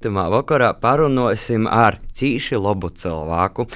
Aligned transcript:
Tamā 0.00 0.30
vakarā 0.32 0.70
parunāsim 0.80 1.66
ar 1.68 1.98
cīši 2.16 2.56
labu 2.56 2.88
cilvēku. 2.88 3.66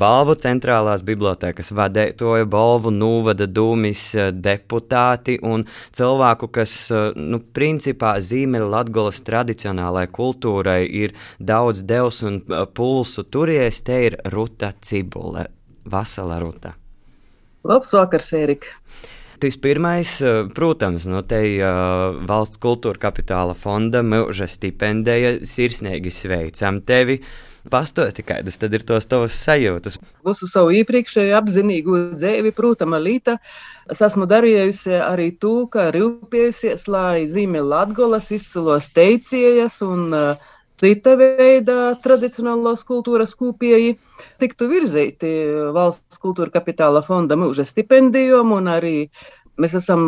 Balvu 0.00 0.36
centrālās 0.40 1.02
bibliotekas 1.04 1.68
vadētoju, 1.76 2.46
balvu 2.48 2.92
nūvada 2.94 3.44
dūmis 3.44 4.06
deputāti 4.32 5.36
un 5.44 5.66
cilvēku, 5.92 6.48
kas, 6.56 6.78
nu, 7.20 7.42
principā 7.58 8.14
zīmē 8.24 8.62
Latgolas 8.64 9.20
tradicionālajai 9.26 10.08
kultūrai 10.16 10.80
ir 11.02 11.12
daudz 11.36 11.84
devs 11.84 12.22
un 12.24 12.40
pulsu 12.72 13.26
turies, 13.28 13.82
te 13.84 14.00
ir 14.08 14.16
Ruta 14.32 14.72
Cibule. 14.80 15.44
Vasala 15.84 16.40
Ruta. 16.40 16.72
Labs 17.68 17.92
vakars, 17.92 18.32
Ērika! 18.32 18.72
Tas 19.38 19.56
pirmais, 19.60 20.20
eh, 20.20 20.46
protams, 20.54 21.04
no 21.12 21.20
te 21.28 21.40
uh, 21.60 22.16
valsts 22.28 22.60
kultūra 22.62 22.96
kapitāla 23.00 23.52
fonda 23.52 24.00
mūža 24.00 24.48
stipendija 24.48 25.34
sirsnīgi 25.44 26.12
sveicam 26.12 26.80
tevi. 26.88 27.18
Pastāsti, 27.66 28.22
kādas 28.22 28.56
tad 28.62 28.72
ir 28.78 28.84
tos 28.86 29.08
tavas 29.10 29.36
sajūtas? 29.42 29.98
Visu 30.24 30.46
savu 30.46 30.70
iepriekšēju 30.78 31.34
apzinīgu 31.34 31.98
dzīvi, 32.14 32.52
protams, 32.54 33.00
Līta. 33.02 33.36
Es 33.90 34.00
esmu 34.06 34.28
darījusi 34.30 34.94
arī 35.02 35.32
to, 35.42 35.66
ka 35.72 35.90
rūpējusies, 35.94 36.86
lai 36.88 37.26
zīmē 37.28 37.64
Latgolas 37.66 38.30
izcilos 38.32 38.88
teicējas 38.94 39.82
un 39.84 40.14
uh, 40.14 40.54
cita 40.80 41.14
veida 41.18 41.94
tradicionālās 42.02 42.84
kultūras 42.88 43.34
kūpēji 43.38 43.96
tiktu 44.42 44.68
virzīti 44.70 45.32
valsts 45.76 46.20
kultūra 46.22 46.52
kapitāla 46.52 47.02
fonda 47.06 47.38
mūža 47.38 47.66
stipendijām 47.68 48.52
un 48.56 48.70
arī 48.72 48.96
mēs 49.60 49.76
esam 49.78 50.06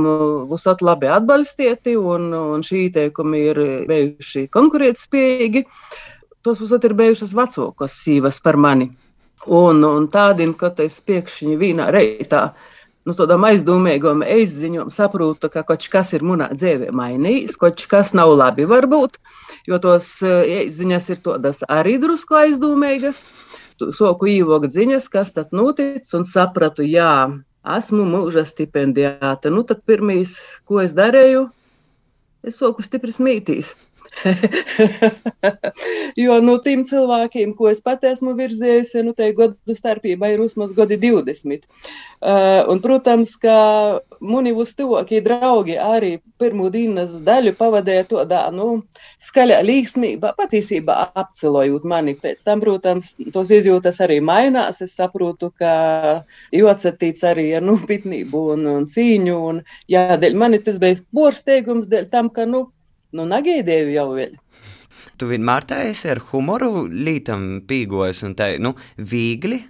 visot 0.51 0.85
labi 0.85 1.09
atbalstīti 1.13 1.97
un, 1.97 2.31
un 2.37 2.65
šī 2.65 2.85
ieteikumi 2.89 3.43
ir 3.51 3.61
bijuši 3.89 4.47
konkurētspējīgi. 4.53 5.65
Tos 6.45 6.61
visot 6.63 6.85
ir 6.85 6.95
bijušas 6.99 7.35
vecākas 7.37 7.97
sīvas 8.05 8.43
par 8.45 8.61
mani. 8.61 8.91
Un, 9.49 9.81
un 9.87 10.09
tādiem, 10.13 10.53
ka 10.59 10.71
es 10.85 10.99
pēkšņi 11.01 11.57
vienā 11.61 11.89
reitā 11.95 12.51
nu, 13.09 13.17
tādām 13.17 13.47
aizdomīgām 13.49 14.23
izziņām 14.23 14.93
saprotu, 14.93 15.49
ka 15.53 15.65
kaut 15.67 15.87
kas 15.93 16.13
ir 16.17 16.25
manā 16.29 16.51
dzīvē 16.53 16.93
mainījis, 16.93 17.57
kaut 17.61 17.85
kas 17.91 18.13
nav 18.17 18.35
labi, 18.37 18.69
varbūt, 18.69 19.17
jo 19.71 19.81
tos 19.83 20.11
eh, 20.27 20.67
ziņas 20.73 21.09
ir 21.15 21.23
tādas 21.25 21.65
arī 21.69 21.97
drusku 22.03 22.37
aizdomīgas. 22.45 23.25
Soku 23.95 24.27
īvogt 24.27 24.75
ziņas, 24.75 25.05
kas 25.13 25.31
tas 25.37 25.53
noticis, 25.55 26.11
un 26.19 26.25
sapratu, 26.27 26.83
jā, 26.83 27.31
esmu 27.77 28.07
mūža 28.11 28.43
stipendijāte. 28.49 29.53
Nu, 29.55 29.63
tad 29.63 29.85
pirmīs, 29.87 30.35
ko 30.67 30.83
es 30.83 30.97
darīju, 30.99 31.45
es 32.43 32.59
soku 32.59 32.83
stipri 32.83 33.15
smītīs. 33.15 33.77
jo 36.25 36.39
nu, 36.43 36.57
tiem 36.65 36.85
cilvēkiem, 36.89 37.53
ko 37.59 37.69
es 37.71 37.81
pat 37.85 38.05
esmu 38.09 38.35
virzējusi, 38.39 39.03
nu, 39.07 39.15
te 39.17 39.31
gadu 39.37 39.77
starpībā 39.77 40.33
ir 40.33 40.43
vismaz 40.43 40.73
gadi 40.77 40.99
20. 41.03 41.67
Uh, 42.19 42.65
un, 42.73 42.81
protams, 42.83 43.37
ka 43.39 43.59
mani 44.19 44.51
uztuvākie 44.57 45.21
draugi 45.23 45.77
arī 45.79 46.17
pirmo 46.41 46.67
dienas 46.75 47.15
daļu 47.23 47.53
pavadīja 47.59 48.09
to 48.11 48.25
nu, 48.55 48.69
skaļā 49.23 49.61
līksmībā, 49.63 50.33
patiesībā 50.39 50.97
apcelojot 51.15 51.87
mani. 51.87 52.17
Pēc 52.19 52.43
tam, 52.45 52.63
protams, 52.65 53.15
tos 53.35 53.53
izjūtas 53.55 54.01
arī 54.03 54.19
mainās. 54.25 54.83
Es 54.83 54.97
saprotu, 54.99 55.53
ka 55.59 56.25
jocetīts 56.55 57.23
arī 57.23 57.53
ar 57.55 57.63
nopietnību 57.63 58.45
un, 58.57 58.67
un 58.67 58.91
cīņu. 58.91 59.39
Un, 59.53 59.63
jā, 59.91 60.09
dēļ 60.19 60.35
mani 60.39 60.59
tas 60.59 60.83
bija 60.83 60.99
porsteigums, 61.15 61.87
dēļ 61.87 62.11
tam, 62.11 62.33
ka, 62.35 62.49
nu, 62.51 62.67
nu, 63.17 63.27
negaidīju 63.29 63.95
jau 63.95 64.11
vēl. 64.17 64.37
Tu 65.19 65.27
vienmēr 65.31 65.67
tā 65.67 65.83
esi 65.89 66.11
ar 66.13 66.21
humoru 66.31 66.87
lītam 66.87 67.49
pīgojas 67.67 68.23
un 68.27 68.37
tā, 68.39 68.53
nu, 68.63 68.77
viegli. 68.99 69.65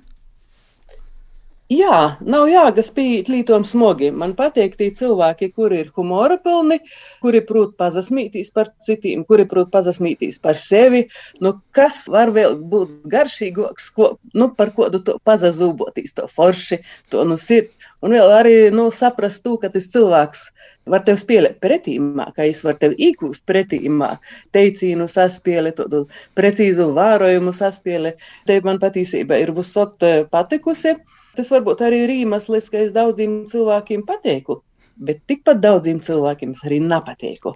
Jā, 1.68 2.16
nav 2.24 2.46
jāgaspīt 2.48 3.26
lītom 3.28 3.64
smogiem. 3.68 4.14
Man 4.16 4.30
patīk 4.36 4.78
tie 4.78 4.86
cilvēki, 4.96 5.50
kuri 5.52 5.82
ir 5.82 5.90
humora 5.98 6.38
pilni, 6.40 6.78
kuri 7.20 7.42
prot 7.44 7.74
pazasmītīs 7.76 8.48
par 8.54 8.70
citiem, 8.86 9.20
kuri 9.28 9.44
prot 9.50 9.68
pazasmītīs 9.74 10.40
par 10.40 10.56
sevi. 10.56 11.02
Nu, 11.44 11.58
kas 11.76 12.06
var 12.08 12.32
vēl 12.32 12.56
būt 12.72 13.04
garšīgāks, 13.12 13.90
ko, 13.92 14.14
nu, 14.32 14.48
par 14.56 14.72
ko 14.78 14.88
tu 14.94 15.02
to 15.04 15.18
pazazūbotīs, 15.28 16.16
to 16.16 16.24
forši, 16.32 16.80
to 17.12 17.28
nu 17.28 17.36
sirds. 17.36 17.76
Un 18.00 18.16
vēl 18.16 18.32
arī, 18.38 18.56
nu, 18.72 18.88
saprast 18.88 19.44
to, 19.44 19.58
ka 19.60 19.68
tas 19.76 19.92
cilvēks 19.92 20.48
var 20.92 21.04
tev 21.06 21.18
spēlēt 21.20 21.58
pretīmā, 21.64 22.28
ka 22.36 22.46
es 22.48 22.62
varu 22.66 22.80
tev 22.84 22.96
iegūst 22.98 23.44
pretīmā, 23.48 24.14
teicīnu 24.56 25.08
saspēli, 25.12 25.74
tādu 25.78 26.04
precīzu 26.38 26.90
vārojumu 26.98 27.54
saspēli. 27.56 28.14
Te 28.48 28.60
man 28.64 28.80
patiesībā 28.82 29.40
ir 29.42 29.54
visot 29.56 30.06
eh, 30.06 30.24
patikusi. 30.30 30.96
Tas 31.38 31.52
varbūt 31.54 31.84
arī 31.86 32.04
ir 32.06 32.14
iemesls, 32.22 32.70
ka 32.72 32.80
es 32.82 32.94
daudziem 32.96 33.44
cilvēkiem 33.50 34.06
pateiku 34.08 34.62
bet 34.98 35.22
tikpat 35.30 35.60
daudziem 35.62 36.00
cilvēkiem 36.04 36.54
es 36.56 36.64
arī 36.66 36.80
nepatīku. 36.84 37.54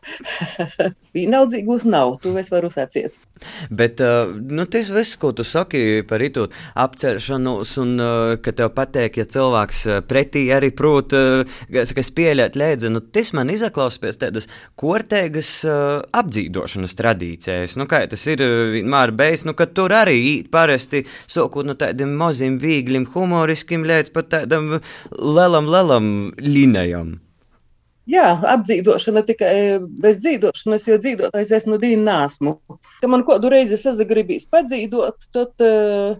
Vienaldzīgos 1.17 1.85
nav, 1.89 2.17
to 2.23 2.33
es 2.41 2.51
varu 2.53 2.71
sacīt. 2.73 3.17
Bet 3.71 4.01
uh, 4.05 4.31
nu, 4.33 4.67
tas 4.71 4.91
viss, 4.95 5.19
ko 5.21 5.33
tu 5.37 5.45
saki 5.47 6.03
par 6.09 6.23
itu 6.23 6.47
apceršanos, 6.79 7.75
un 7.83 7.95
uh, 8.01 8.35
ka 8.43 8.55
tev 8.57 8.73
patīk, 8.77 9.19
ja 9.21 9.27
cilvēks 9.29 9.83
uh, 9.89 9.99
pretī 10.07 10.45
arī 10.55 10.71
prot, 10.77 11.15
kas 11.73 12.13
pieļaut 12.17 12.57
lēdzi, 12.59 12.93
nu, 12.93 13.03
tas 13.15 13.33
man 13.37 13.51
izaklaus 13.53 13.99
pēc 14.03 14.21
tādas 14.23 14.49
kortēgas 14.79 15.51
apdzīdošanas 15.67 16.97
tradīcijas. 16.99 17.77
Nu, 17.81 17.89
kā 17.91 18.05
tas 18.11 18.25
ir 18.31 18.43
vienmēr 18.77 19.15
bijis, 19.19 19.47
nu, 19.49 19.57
ka 19.59 19.67
tur 19.69 19.95
arī 19.97 20.21
parasti 20.53 21.05
sokot 21.27 21.69
no 21.69 21.77
tādiem 21.79 22.15
maziem, 22.19 22.59
vīglim, 22.63 23.09
humoriskiem 23.13 23.87
līdz 23.89 24.15
pat 24.15 24.33
tādam 24.37 24.79
lelam, 25.19 25.69
lelam 25.73 26.09
linijam. 26.41 27.19
Jā, 28.11 28.33
apdzīvošana 28.51 29.23
tikai 29.29 29.55
bez 30.03 30.19
dzīvošanas, 30.25 30.89
jo 30.89 30.99
dzīvotājs 30.99 31.53
es 31.55 31.69
nu 31.71 31.79
dienu 31.79 32.03
nesmu. 32.09 32.57
Kad 32.99 33.13
man 33.13 33.23
kādu 33.29 33.53
reizi 33.53 33.79
sazagribīs 33.79 34.49
padzīvot, 34.51 35.29
tad 35.37 35.63
uh, 35.63 36.17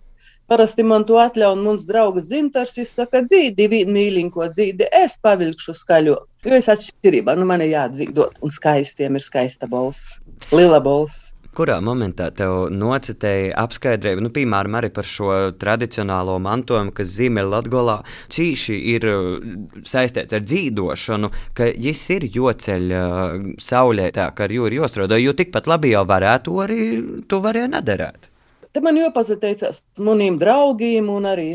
parasti 0.53 0.87
man 0.87 1.09
to 1.09 1.19
atļauj 1.19 1.59
mans 1.59 1.89
draugs 1.89 2.31
Zintars. 2.31 2.79
Viņš 2.79 2.95
saka, 3.01 3.25
dzīvi, 3.27 3.67
vienu 3.75 3.97
mīlīgu, 3.99 4.31
ko 4.37 4.47
dzīvi, 4.53 4.87
es 5.03 5.19
pavilkšu 5.27 5.75
skaļo. 5.83 6.17
Jo 6.47 6.57
es 6.59 6.71
atšķirībā, 6.71 7.35
nu 7.39 7.51
man 7.51 7.67
ir 7.67 7.75
jādzīvot, 7.75 8.39
un 8.39 8.55
skaistiem 8.55 9.19
ir 9.19 9.27
skaista 9.27 9.71
balss, 9.71 10.21
lila 10.55 10.79
balss 10.83 11.33
kurā 11.57 11.79
momentā 11.85 12.31
tev 12.35 12.69
nocitēja 12.73 13.53
apskaidrojumu, 13.63 14.27
nu, 14.27 14.33
piemēram, 14.35 14.79
arī 14.81 14.93
par 14.95 15.09
šo 15.09 15.31
tradicionālo 15.61 16.39
mantojumu, 16.43 16.95
kas 16.97 17.13
Ziemeļlatgolā 17.19 17.99
cīši 18.33 18.79
ir 18.95 19.09
uh, 19.11 19.47
saistīts 19.89 20.37
ar 20.37 20.45
dzīvošanu, 20.47 21.33
ka 21.59 21.69
jis 21.71 22.05
ir 22.17 22.29
joceļ 22.33 22.93
uh, 22.97 23.49
saulē 23.61 24.11
tā, 24.17 24.31
ka 24.37 24.49
ar 24.49 24.57
jū 24.57 24.69
ir 24.71 24.79
jostrodo, 24.81 25.19
jo 25.21 25.37
tikpat 25.37 25.71
labi 25.71 25.93
jau 25.95 26.05
varētu 26.09 26.61
arī 26.65 26.83
to 27.29 27.43
varēja 27.45 27.75
nedarēt. 27.77 28.29
Te 28.73 28.81
man 28.81 28.97
jopazateicās 28.97 29.83
maniem 30.01 30.39
draugiem 30.41 31.11
un 31.13 31.29
arī 31.29 31.51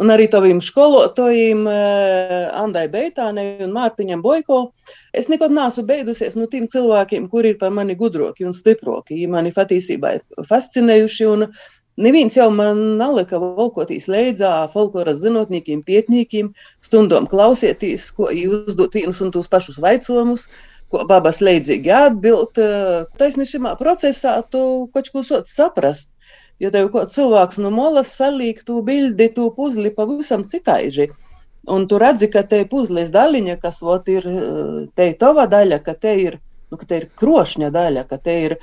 un 0.00 0.12
arī 0.12 0.28
taviem 0.30 0.60
skolotājiem, 0.64 1.66
eh, 1.68 2.48
Andai 2.56 2.86
Beitānei 2.92 3.62
un 3.64 3.74
Mārtiņam 3.76 4.22
Boiko. 4.24 4.72
Es 5.12 5.28
nekad 5.28 5.52
neesmu 5.52 5.84
beidusies 5.86 6.36
no 6.36 6.46
tiem 6.46 6.66
cilvēkiem, 6.66 7.28
kuri 7.30 7.52
ir 7.52 7.58
par 7.58 7.70
mani 7.70 7.94
gudroki 7.94 8.46
un 8.48 8.56
stiproki. 8.56 9.18
Viņi 9.20 9.28
mani 9.28 9.52
patiesībā 9.52 10.14
ir 10.16 10.44
fascinējuši. 10.48 11.48
Neviens 12.02 12.34
jau 12.34 12.48
man 12.50 12.96
nalika 12.96 13.36
valkotīs 13.36 14.08
leidzā 14.08 14.70
folkloras 14.72 15.20
zinātniekiem, 15.20 15.82
pietniekiem, 15.84 16.54
stundām 16.80 17.28
klausieties, 17.28 18.10
ko 18.16 18.30
jūs 18.32 18.72
uzdot 18.72 18.94
vienus 18.96 19.20
un 19.20 19.30
tos 19.30 19.48
pašus 19.48 19.76
vaicojumus. 19.76 20.48
Ko 20.88 21.04
babas 21.08 21.40
leidzīgi 21.40 21.92
atbild. 21.92 22.56
Taisnība 23.20 23.76
procesā 23.80 24.40
tu 24.50 24.88
kaut 24.92 25.08
ko 25.12 25.22
saprast. 25.24 26.08
Jo 26.60 26.70
tev 26.70 26.90
cilvēks 27.10 27.58
no 27.62 27.70
molas 27.74 28.12
salīk 28.18 28.62
tu 28.66 28.82
bildi, 28.86 29.28
tu 29.34 29.48
puzli 29.56 29.90
pavisam 29.94 30.44
citaiži. 30.46 31.08
Un 31.70 31.86
tu 31.86 31.98
redzi, 32.02 32.26
ka 32.30 32.42
te 32.42 32.64
puzles 32.70 33.12
daļiņa, 33.14 33.58
kas 33.62 33.82
ot, 33.86 34.08
ir 34.10 34.24
te 34.98 35.12
ir 35.12 35.18
tava 35.18 35.46
daļa, 35.50 35.78
ka 35.86 35.94
te 35.94 36.16
ir, 36.18 36.40
nu, 36.70 36.78
ka 36.78 36.88
te 36.90 36.98
ir 37.02 37.06
krošņa 37.18 37.70
daļa, 37.74 38.02
ka 38.10 38.18
te 38.18 38.34
ir 38.46 38.56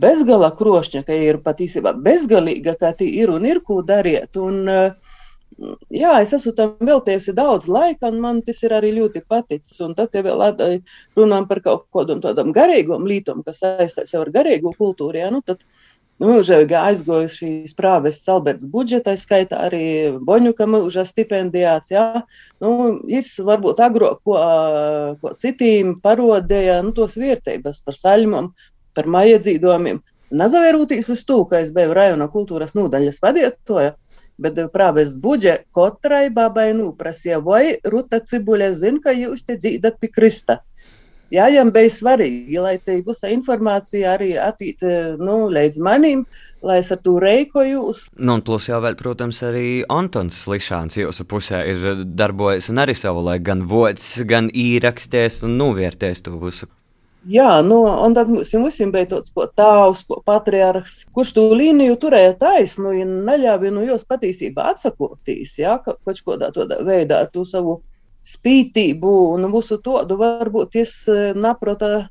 bezgala 0.00 0.52
krošņa, 0.54 1.02
ka 1.06 1.18
ir 1.18 1.40
patiesībā 1.42 1.94
bezgalīga, 2.06 2.76
ka 2.78 2.92
te 2.98 3.08
ir 3.10 3.34
un 3.34 3.46
ir 3.50 3.60
ko 3.66 3.80
dariet. 3.86 4.38
Un, 4.38 4.70
jā, 5.94 6.12
es 6.22 6.34
esmu 6.38 6.54
tam 6.58 6.76
veltījusi 6.78 7.34
daudz 7.34 7.66
laika, 7.70 8.10
un 8.10 8.20
man 8.22 8.40
tas 8.46 8.62
ir 8.62 8.74
arī 8.78 8.92
ļoti 9.00 9.24
paticis. 9.26 9.80
Un 9.86 9.94
tad, 9.98 10.14
ja 10.14 10.22
vēl 10.26 10.44
runājam 11.18 11.48
par 11.50 11.62
kaut 11.66 11.88
kādam 11.94 12.22
tādam 12.22 12.54
garīgam 12.54 13.06
lītam, 13.06 13.42
kas 13.46 13.62
saistās 13.62 14.14
ar 14.18 14.30
garīgu 14.34 14.74
kultūru, 14.78 15.18
jā, 15.18 15.30
nu, 15.34 15.42
tad 15.42 15.66
Nu, 16.22 16.28
mūžīgi 16.30 16.76
aizgojuši 16.78 17.38
šīs 17.40 17.74
prāves 17.74 18.20
Alberts 18.30 18.68
budžeta, 18.70 19.16
skaitā 19.18 19.64
arī 19.66 19.86
Boņuka 20.22 20.68
mūža 20.70 21.02
stipendijāts. 21.08 21.90
Jā. 21.90 22.22
Nu, 22.62 22.70
viņš 23.02 23.30
varbūt 23.48 23.82
agrāk 23.82 24.20
ko, 24.22 24.36
ko 25.18 25.32
citiem 25.40 25.96
parodēja 26.04 26.78
nu, 26.86 26.94
tos 26.94 27.18
vērtības 27.18 27.82
par 27.82 27.98
saļmam, 27.98 28.52
par 28.94 29.10
maija 29.10 29.40
dzīdomiem. 29.42 29.98
Nazavērūtīs 30.34 31.10
uz 31.10 31.24
to, 31.26 31.40
ka 31.50 31.60
es 31.64 31.74
biju 31.74 31.94
rajona 31.98 32.30
kultūras 32.30 32.78
nodaļas 32.78 33.18
vadītāja, 33.22 33.96
bet 34.38 34.58
prāves 34.74 35.18
buģe 35.22 35.56
katrai 35.74 36.28
babai 36.34 36.70
nuprasīja, 36.78 37.40
vai 37.42 37.76
Ruta 37.90 38.22
Cibuļa 38.22 38.70
zina, 38.78 39.02
ka 39.02 39.14
jūs 39.14 39.42
te 39.46 39.58
dzīdat 39.58 39.98
pie 39.98 40.10
Krista. 40.14 40.60
Jā, 41.34 41.48
jām 41.50 41.72
bija 41.74 41.90
svarīgi, 41.90 42.58
lai 42.62 42.76
te 42.78 43.00
būs 43.02 43.24
informācija 43.26 44.12
arī 44.14 44.34
attīt, 44.38 44.84
nu, 45.18 45.48
līdz 45.50 45.80
manim, 45.82 46.22
lai 46.62 46.76
es 46.78 46.92
ar 46.94 47.00
to 47.02 47.16
reikoju. 47.22 47.82
Nu, 48.20 48.36
un 48.36 48.44
plus 48.46 48.68
jau 48.68 48.78
vēl, 48.84 48.94
protams, 49.00 49.40
arī 49.46 49.66
Antons 49.90 50.44
Slišāns 50.44 51.00
jūsu 51.00 51.26
pusē 51.26 51.64
ir 51.72 52.04
darbojies 52.06 52.70
un 52.70 52.84
arī 52.84 52.94
savu 52.98 53.24
laiku 53.26 53.48
gan 53.50 53.66
vocis, 53.70 54.22
gan 54.30 54.52
īraksties 54.52 55.42
un 55.48 55.58
novērtēs 55.58 56.22
to 56.28 56.38
visu. 56.44 56.70
Jā, 57.24 57.62
nu, 57.64 57.78
un 57.88 58.14
tad 58.14 58.28
mums 58.28 58.50
visiem 58.52 58.90
bija 58.92 59.08
tāds 59.14 59.32
tēvs, 59.32 60.04
patriarhs, 60.28 60.98
kurš 61.16 61.32
to 61.38 61.46
līniju 61.56 61.96
turēja 62.02 62.34
taisnu 62.36 62.92
un 63.00 63.14
neļāva 63.24 63.72
no 63.72 63.82
jūs 63.88 64.04
patiesībā 64.06 64.68
atsakotīs, 64.74 65.56
jā, 65.58 65.78
ka 65.80 65.96
kaut 66.04 66.20
kādā 66.28 66.52
veidā 66.84 67.22
to 67.32 67.46
savu 67.48 67.78
spītību 68.24 69.14
un 69.34 69.48
visu 69.52 69.78
to, 69.84 70.00
varbūt 70.18 70.78
es 70.80 70.96
naprota 71.36 72.08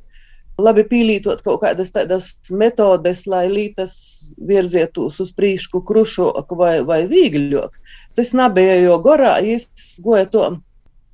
labi 0.62 0.84
pīlītot 0.86 1.42
kaut 1.46 1.64
kādas 1.64 1.94
tādas 1.96 2.34
metodes, 2.54 3.26
lai 3.26 3.48
lītas 3.50 3.96
virzietos 4.38 5.18
uz 5.24 5.32
prīšku 5.34 5.82
krušoku 5.88 6.58
vai, 6.60 6.76
vai 6.86 7.02
vīgļok. 7.10 7.80
Tas 8.14 8.36
nebija, 8.38 8.78
jo 8.84 9.00
gorā 9.02 9.40
es 9.56 9.72
goja 10.06 10.30
to 10.30 10.52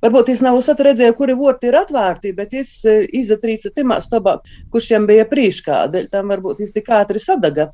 Varbūt 0.00 0.30
es 0.32 0.40
nav 0.40 0.56
redzēju, 0.86 1.14
kuri 1.16 1.34
vorti 1.36 1.68
ir 1.68 1.76
atvērti, 1.76 2.32
bet 2.32 2.54
es 2.56 2.70
e, 2.88 3.02
izatrīcu 3.20 3.68
timā 3.76 3.98
stobā, 4.00 4.38
kurš 4.72 4.86
viņam 4.92 5.08
bija 5.10 5.26
prīškā, 5.28 5.80
dēļ 5.92 6.06
tam 6.14 6.32
varbūt 6.32 6.62
es 6.64 6.72
tik 6.72 6.88
ātri 6.96 7.20
sadaga. 7.20 7.68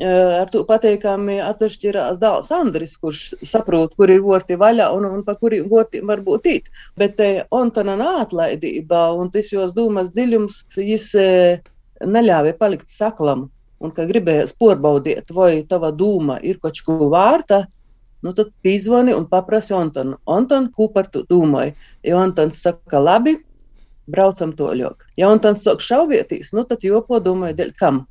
Ar 0.00 0.48
to 0.48 0.62
pateikami 0.64 1.36
atšķirās 1.44 2.20
dēls 2.22 2.48
Andris, 2.56 2.94
kurš 2.96 3.34
saprot, 3.44 3.92
kur 3.98 4.10
ir 4.10 4.22
vorti 4.24 4.56
vaļā 4.56 4.86
un, 4.96 5.04
un 5.04 5.24
pa 5.26 5.34
kuriem 5.36 5.68
vortiem 5.68 6.08
var 6.08 6.22
būt 6.24 6.48
īt. 6.48 6.70
Bet 6.96 7.18
te 7.18 7.44
Ontona 7.52 7.98
atlaidība 8.22 9.10
un 9.18 9.28
tas 9.34 9.52
jos 9.52 9.74
dūmas 9.76 10.14
dziļums, 10.16 10.62
jis 10.80 11.10
neļāva 12.00 12.56
palikt 12.58 12.88
saklam. 12.88 13.50
Un, 13.82 13.90
ka 13.90 14.06
gribējās 14.06 14.54
porbaudīt, 14.54 15.30
vai 15.34 15.64
tava 15.66 15.90
dūma 15.92 16.38
ir 16.46 16.60
kaut 16.62 16.78
ko 16.86 17.10
vārta, 17.10 17.64
Nu, 18.22 18.30
tad 18.38 18.52
pīzvani 18.62 19.14
un 19.18 19.24
paprasti 19.30 19.74
Antonu. 19.74 20.20
Anton, 20.30 20.68
ko 20.76 20.86
par 20.94 21.08
to 21.10 21.24
domāju? 21.26 21.74
Jo 22.06 22.20
Antons 22.22 22.60
saka, 22.62 23.00
labi, 23.02 23.34
braucam 24.06 24.52
toļok. 24.58 25.08
Ja 25.18 25.30
Antons 25.34 25.64
saka 25.66 25.82
šaubietīs, 25.82 26.52
nu 26.54 26.62
tad 26.68 26.86
jopo 26.86 27.18
domāju, 27.22 27.58
dēļ 27.58 27.72
kam? 27.80 28.04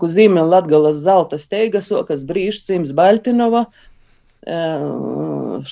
Ku 0.00 0.08
zīmē 0.10 0.44
Latgalas 0.48 1.02
zelta 1.04 1.38
steiga 1.40 1.82
sokas 1.84 2.24
Brīšcims 2.28 2.94
Baļtinova, 2.96 3.66
eh, 4.46 4.86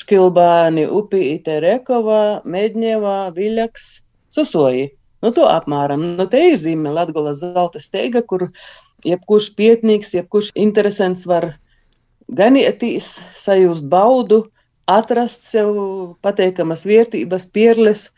Škilbāni, 0.00 0.87
Upīte, 0.87 1.61
Rekova, 1.64 2.43
Medņeva, 2.44 3.32
Viļaks, 3.37 3.90
Susoji. 4.31 4.90
Nu, 5.22 5.32
to 5.37 5.49
apmēram. 5.50 6.05
Nu, 6.17 6.26
te 6.26 6.40
ir 6.52 6.61
zīme 6.61 6.93
Latgalas 6.94 7.43
zelta 7.43 7.81
steiga, 7.82 8.22
kur 8.22 8.49
jebkurš 9.05 9.50
pietnīgs, 9.58 10.14
jebkurš 10.17 10.52
interesants 10.55 11.26
var 11.28 11.52
ganīties, 12.31 13.19
sajust 13.37 13.88
baudu, 13.90 14.44
atrast 14.90 15.44
sev 15.46 15.75
pateikamas 16.25 16.87
vērtības, 16.88 17.46
pierles. 17.55 18.08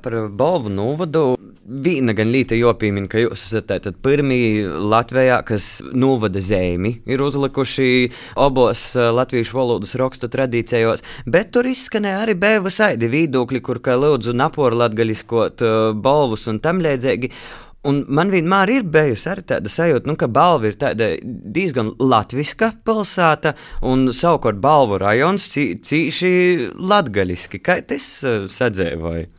Par 0.00 0.14
balvu 0.32 0.70
novadu 0.72 1.24
viena 1.70 2.14
gan 2.16 2.30
līta 2.32 2.56
jopīmina, 2.58 3.08
ka 3.10 3.20
jūs 3.20 3.44
esat 3.46 3.68
tātad 3.70 3.98
pirmie 4.02 4.66
Latvijā, 4.66 5.40
kas 5.46 5.68
novada 5.92 6.42
zemi, 6.42 6.96
ir 7.06 7.22
uzlikuši 7.22 8.10
abos 8.40 8.84
eh, 8.96 9.10
latviešu 9.14 9.58
valodas 9.58 9.94
rakstu 10.00 10.30
tradīcijos, 10.32 11.04
bet 11.30 11.52
tur 11.54 11.68
izskanēja 11.70 12.24
arī 12.24 12.36
bija 12.40 12.62
visādi 12.64 13.10
viedokļi, 13.12 13.62
kur 13.66 13.82
kā 13.84 13.98
lūdzu 14.00 14.34
naporu 14.36 14.80
latgaļiskot 14.82 15.66
eh, 15.66 15.80
balvus 15.94 16.48
un 16.50 16.62
tam 16.64 16.82
līdzīgi. 16.84 17.32
Un 17.88 18.02
man 18.12 18.28
vienmēr 18.28 18.68
ir 18.74 18.82
bijusi 18.92 19.30
arī 19.32 19.46
tāda 19.48 19.70
sajūta, 19.72 20.04
nu, 20.10 20.12
ka 20.20 20.26
balva 20.28 20.68
ir 20.68 20.76
diezgan 21.54 21.94
latviska 21.96 22.74
pilsēta, 22.84 23.54
un 23.88 24.10
savukārt 24.12 24.60
balvu 24.60 24.98
rajons 25.00 25.48
cīši 25.48 26.32
latgaļiski. 26.76 27.62
Kā 27.64 27.78
tas 27.80 28.10
uh, 28.20 28.44
sadzēvoja? 28.52 29.30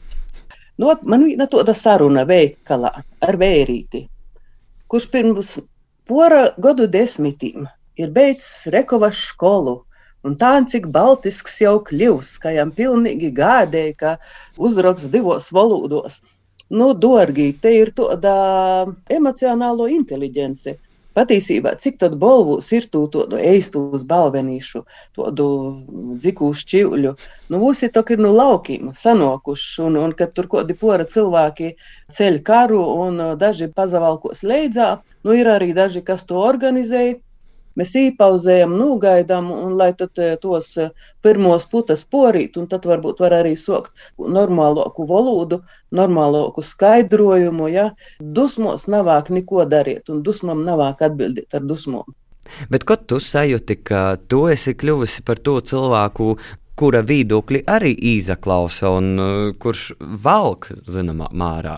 Nu, 0.81 0.93
man 1.05 1.27
viena 1.27 1.45
tāda 1.49 1.75
saruna 1.77 2.23
veikalā 2.25 2.89
ar 3.27 3.37
vērīti, 3.37 4.07
kurš 4.89 5.05
pirms 5.13 5.51
pora 6.09 6.47
gadu 6.57 6.87
desmitiem 6.89 7.67
ir 8.01 8.11
beidzis 8.15 8.67
Rekovas 8.73 9.19
skolu. 9.29 9.81
Un 10.25 10.35
tā, 10.37 10.51
cik 10.69 10.87
baltisks 10.93 11.55
jau 11.63 11.79
kļūst, 11.85 12.35
ka 12.43 12.51
jām 12.53 12.69
pilnīgi 12.77 13.31
gādēja, 13.37 13.93
ka 13.97 14.11
uzraksts 14.57 15.09
divos 15.13 15.49
valodos. 15.53 16.19
Nu, 16.69 16.91
dārgi, 16.93 17.47
te 17.61 17.71
ir 17.73 17.89
tāda 17.97 18.33
emocionālo 19.09 19.89
inteliģence. 19.89 20.75
Patiesībā, 21.17 21.73
cik 21.83 21.97
tad 21.99 22.13
balvos 22.19 22.69
ir 22.71 22.85
to 22.91 23.01
tādu 23.11 23.39
eistu 23.39 23.81
uz 23.97 24.05
balvenīšu, 24.07 24.83
tādu 25.17 25.47
dziku 26.23 26.53
šķivļu, 26.55 27.11
nu, 27.51 27.59
visi 27.65 27.89
to 27.91 28.03
ir 28.15 28.23
no 28.23 28.31
laukiem 28.31 28.93
sanokuši, 28.95 29.81
un, 29.87 29.97
un 29.99 30.13
kad 30.15 30.31
tur 30.37 30.47
kādi 30.53 30.77
pora 30.83 31.03
cilvēki 31.03 31.73
ceļ 32.15 32.39
karu, 32.47 32.79
un 33.07 33.19
daži 33.41 33.67
pazavalkos 33.75 34.45
leidzā, 34.47 34.93
nu, 35.27 35.35
ir 35.35 35.51
arī 35.51 35.73
daži, 35.75 35.99
kas 36.07 36.23
to 36.29 36.39
organizēja, 36.39 37.19
Mēs 37.79 37.93
īpauzējam, 37.95 38.73
nogaidām, 38.75 39.51
un 39.55 39.75
lai 39.79 39.91
tad 39.97 40.19
eh, 40.19 40.33
tos 40.41 40.73
eh, 40.81 40.91
pirmos 41.23 41.67
putas 41.71 42.03
porīt, 42.03 42.57
un 42.59 42.67
tad 42.71 42.87
varbūt 42.89 43.21
var 43.23 43.37
arī 43.39 43.53
sokt 43.59 43.95
normālāku 44.19 45.07
valodu, 45.07 45.61
normālāku 45.95 46.63
skaidrojumu. 46.65 47.69
Ja? 47.71 47.91
Dusmos 48.19 48.89
navāk 48.91 49.31
neko 49.31 49.65
darīt, 49.71 50.11
un 50.11 50.23
dusmam 50.25 50.65
navāk 50.67 51.05
atbildēt 51.07 51.55
ar 51.55 51.67
dusmām. 51.67 52.17
Bet 52.71 52.83
kad 52.89 53.05
tu 53.07 53.21
sajūti, 53.21 53.79
ka 53.87 54.01
tu 54.27 54.45
esi 54.51 54.73
kļuvusi 54.75 55.23
par 55.23 55.39
to 55.39 55.59
cilvēku, 55.63 56.33
kura 56.75 57.03
viedokļi 57.05 57.63
arī 57.69 57.93
izaklausa 58.15 58.91
un 58.97 59.11
uh, 59.15 59.51
kurš 59.61 59.91
valk 59.99 60.71
zināmā 60.89 61.29
mērā 61.31 61.77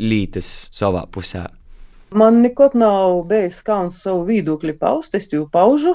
lītes 0.00 0.54
savā 0.74 1.04
pusē? 1.12 1.46
Man 2.14 2.42
nekad 2.42 2.74
nav 2.74 3.22
bijis 3.28 3.62
kauns 3.64 4.02
savu 4.02 4.26
viedokli 4.28 4.74
paust, 4.78 5.14
es 5.14 5.30
jau 5.32 5.46
paužu. 5.52 5.94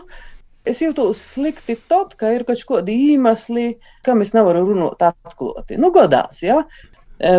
Es 0.67 0.81
jūtos 0.81 1.19
slikti 1.33 1.77
tad, 1.87 2.15
ka 2.19 2.31
ir 2.35 2.43
kaut 2.47 2.63
kādi 2.67 2.95
iemesli, 3.11 3.67
kam 4.03 4.23
es 4.25 4.33
nevaru 4.35 4.65
runāt 4.67 5.03
atklāti. 5.05 5.77
Nu, 5.79 5.91
godās. 5.95 6.41
Ja? 6.43 6.63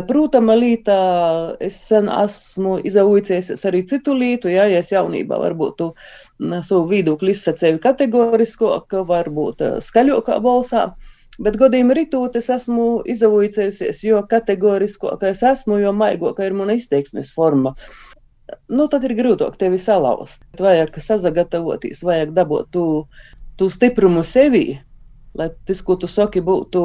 Protams, 0.09 0.55
līta 0.59 0.97
es 1.63 1.77
sen 1.91 2.09
esmu 2.11 2.79
izaugusies 2.89 3.67
arī 3.69 3.85
citu 3.87 4.15
lietu, 4.17 4.51
ja, 4.51 4.65
ja 4.71 4.81
es 4.83 4.91
jaunībā 4.95 5.39
varbūt 5.43 5.77
tu 5.79 5.93
savu 6.67 6.89
viedokli 6.91 7.35
izsacēju 7.35 7.83
kategorisko, 7.85 8.73
ka 8.91 9.05
varbūt 9.07 9.63
skaļākā 9.85 10.41
balsā. 10.43 10.91
Bet 11.39 11.59
godīgi 11.61 11.95
rītūt, 11.95 12.41
es 12.41 12.49
esmu 12.51 12.89
izaugusies, 13.07 14.03
jo 14.03 14.23
kategoriskākā 14.31 15.35
es 15.35 15.45
esmu, 15.47 15.79
jo 15.85 15.95
maigākā 15.95 16.49
ir 16.49 16.57
mana 16.59 16.75
izteiksmes 16.79 17.31
forma. 17.35 17.77
Uh, 17.77 18.08
nu, 18.69 18.87
tad 18.91 19.05
ir 19.09 19.17
grūtāk 19.19 19.57
tevi 19.61 19.81
salauzt. 19.83 20.45
Vajag 20.61 20.99
sazagatavoties, 21.03 22.03
vajag 22.07 22.35
dabūt 22.37 22.71
tu, 22.75 22.85
tu 23.61 23.69
stiprumu 23.73 24.25
sevī, 24.27 24.79
lai 25.39 25.51
tas, 25.69 25.83
ko 25.85 25.99
tu 26.01 26.11
saki, 26.11 26.43
būtu 26.45 26.83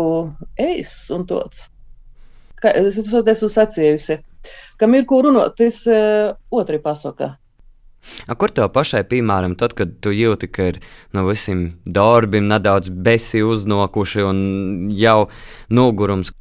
ejs 0.62 0.96
un 1.16 1.28
tāds. 1.30 1.70
Kā 2.64 2.72
es 2.80 2.98
esmu 3.00 3.50
sacījusi, 3.52 4.20
kam 4.80 4.96
ir 4.96 5.08
ko 5.08 5.24
runāt, 5.26 5.58
tas 5.60 5.82
uh, 5.92 6.36
otri 6.52 6.80
pasaka. 6.84 7.34
A, 8.28 8.36
kur 8.36 8.52
tev 8.52 8.70
pašai, 8.76 9.04
piemēram, 9.08 9.56
tad, 9.60 9.76
kad 9.78 9.96
tu 10.04 10.12
jūti, 10.12 10.50
ka 10.52 10.70
ir 10.74 10.80
no 11.16 11.24
visiem 11.28 11.66
darbiem 11.88 12.50
nedaudz 12.52 12.92
besi 12.92 13.44
uznokuši 13.48 14.26
un 14.28 14.40
jau 15.00 15.30
nogurums, 15.72 16.34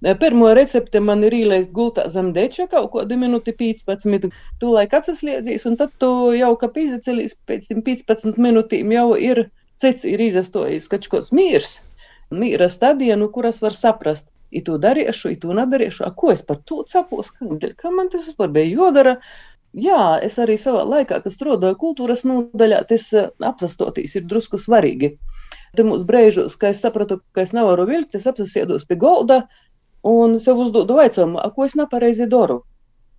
Pirmo 0.00 0.54
recepti 0.56 1.00
man 1.04 1.24
ir 1.28 1.34
ielaist 1.36 1.72
gultā 1.76 2.06
zem 2.08 2.30
deča 2.32 2.64
kaut 2.72 2.88
kādu 2.94 3.18
minūti 3.20 3.52
15. 3.56 4.30
Tu 4.60 4.70
laik 4.72 4.94
atsasliedzīs, 4.96 5.66
un 5.68 5.76
tad 5.76 5.92
tu 6.00 6.08
jau, 6.32 6.54
ka 6.60 6.70
pīzacelīs 6.72 7.36
pēc 7.48 7.68
15 7.84 8.40
minūtīm 8.40 8.94
jau 8.96 9.10
ir 9.20 9.44
cits 9.80 10.08
ir 10.08 10.22
izastojis 10.24 10.88
kaut 10.88 11.08
kāds 11.12 11.30
mīrs. 11.36 11.80
Mīra 12.32 12.70
stadija, 12.72 13.18
nu, 13.20 13.28
kuras 13.34 13.60
var 13.60 13.76
saprast. 13.76 14.30
I 14.50 14.64
to 14.66 14.80
darīšu, 14.82 15.34
i 15.34 15.38
to 15.38 15.54
nedarīšu. 15.54 16.02
A, 16.08 16.10
ko 16.16 16.32
es 16.32 16.40
par 16.42 16.58
to 16.66 16.80
cepos? 16.88 17.30
Kā, 17.36 17.46
kā 17.78 17.92
man 17.94 18.08
tas 18.10 18.24
vispār 18.26 18.50
bija 18.56 18.72
jodara? 18.72 19.18
Jā, 19.78 20.18
es 20.26 20.40
arī 20.42 20.56
savā 20.58 20.82
laikā, 20.88 21.20
kad 21.22 21.34
strādāju 21.34 21.76
kultūras 21.78 22.24
nodaļā, 22.26 22.80
tas 22.90 23.04
apsastotīs 23.46 24.16
ir 24.18 24.24
drusku 24.26 24.58
svarīgi. 24.58 25.12
Te 25.78 25.84
mūsu 25.86 26.08
brīžos, 26.08 26.56
kad 26.58 26.74
es 26.74 26.80
sapratu, 26.82 27.20
ka 27.36 27.44
es 27.44 27.52
nevaru 27.54 27.84
vilkt, 27.86 28.16
es 28.18 28.26
apsasiedos 28.26 28.88
pie 28.88 28.98
golda, 28.98 29.44
un 30.06 30.38
sev 30.40 30.60
uzdodu 30.64 30.98
jautājumu, 31.00 31.40
ko 31.54 31.64
es 31.64 31.76
nepareizi 31.78 32.28
daru. 32.30 32.62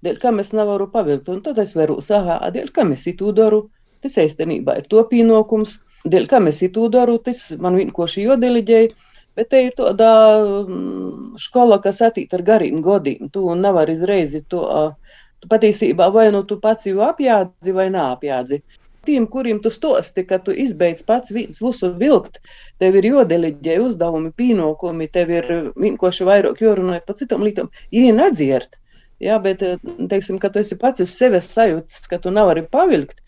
dēļ 0.01 0.17
kam 0.17 0.39
es 0.41 0.49
nevaru 0.57 0.87
pavilkt. 0.89 1.29
Un 1.29 1.41
tad 1.45 1.59
es 1.61 1.75
varu 1.77 1.99
sāhā, 2.01 2.39
dēļ 2.53 2.71
kam 2.73 2.91
es 2.95 3.05
itu 3.07 3.31
daru, 3.37 3.67
tas 4.01 4.17
īstenībā 4.17 4.79
ir 4.79 4.87
to 4.89 5.03
pienākums, 5.11 5.77
dēļ 6.05 6.27
kam 6.27 6.49
es 6.49 6.61
itu 6.65 6.87
daru, 6.89 7.19
tas 7.21 7.51
man 7.61 7.77
vienkārši 7.77 8.25
jodeliģēja. 8.25 8.95
Bet 9.37 9.47
te 9.53 9.61
ir 9.67 9.75
tāda 9.77 10.09
skola, 11.39 11.77
mm, 11.77 11.83
kas 11.83 12.01
attīstīta 12.01 12.39
ar 12.39 12.41
gariem 12.49 12.81
godiem. 12.81 13.29
Tu 13.31 13.45
nevari 13.55 13.93
izreiz 13.95 14.33
to 14.49 14.65
tu 15.41 15.49
patiesībā 15.49 16.09
vai 16.13 16.29
nu 16.33 16.43
tu 16.45 16.59
pats 16.61 16.85
jau 16.85 17.01
apjādzi 17.07 17.73
vai 17.73 17.87
nāpjādzi. 17.93 18.61
Tiem, 19.05 19.25
kuriem 19.33 19.59
tu 19.61 19.71
stosti, 19.73 20.23
ka 20.29 20.37
tu 20.45 20.53
izbeidz 20.53 21.01
pats 21.05 21.33
viens 21.33 21.57
visu 21.63 21.87
vilkt, 21.97 22.37
tev 22.81 22.99
ir 22.99 23.07
jodeliģē 23.09 23.79
uzdevumi, 23.81 24.29
pienākumi, 24.37 25.07
tev 25.09 25.31
ir 25.33 25.47
vienkārši 25.73 26.27
vairāk 26.27 26.61
jorunājot 26.61 27.07
par 27.07 27.17
citām 27.17 27.45
lietām, 27.47 27.71
ir 27.89 28.11
nedziert. 28.13 28.77
Jā, 29.21 29.39
bet, 29.41 29.63
teiksim, 30.09 30.37
ka 30.41 30.49
tu 30.53 30.61
esi 30.61 30.77
pats 30.81 31.01
uz 31.01 31.13
sevis 31.17 31.49
sajūts, 31.53 32.05
ka 32.09 32.21
tu 32.21 32.33
nevari 32.33 32.63
pavilkt, 32.75 33.21